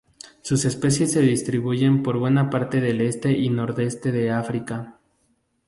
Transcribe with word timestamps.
Sus 0.41 0.65
especies 0.65 1.11
se 1.11 1.21
distribuyen 1.21 2.01
por 2.01 2.17
buena 2.17 2.49
parte 2.49 2.81
del 2.81 3.01
este 3.01 3.33
y 3.33 3.49
nordeste 3.51 4.11
de 4.11 4.31
África. 4.31 4.97